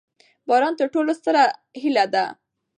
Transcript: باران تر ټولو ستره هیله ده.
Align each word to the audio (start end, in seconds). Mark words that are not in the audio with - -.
باران 0.47 0.73
تر 0.79 0.87
ټولو 0.93 1.11
ستره 1.19 1.43
هیله 1.81 2.05
ده. 2.13 2.25